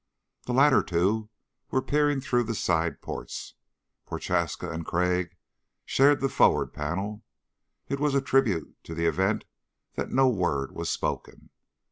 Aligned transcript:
The 0.47 0.53
latter 0.53 0.81
two 0.81 1.29
were 1.69 1.79
peering 1.83 2.21
through 2.21 2.45
the 2.45 2.55
side 2.55 3.03
ports. 3.03 3.53
Prochaska 4.07 4.71
and 4.71 4.83
Crag 4.83 5.37
shared 5.85 6.21
the 6.21 6.27
forward 6.27 6.73
panel. 6.73 7.23
It 7.87 7.99
was 7.99 8.15
a 8.15 8.19
tribute 8.21 8.75
to 8.85 8.95
the 8.95 9.05
event 9.05 9.45
that 9.93 10.09
no 10.09 10.27
word 10.27 10.71
was 10.71 10.89
spoken. 10.89 11.51